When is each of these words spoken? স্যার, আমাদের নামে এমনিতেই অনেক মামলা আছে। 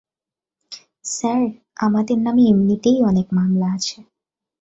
স্যার, 1.07 1.41
আমাদের 1.77 2.17
নামে 2.17 2.43
এমনিতেই 2.47 2.97
অনেক 3.03 3.27
মামলা 3.37 3.67
আছে। 3.75 3.97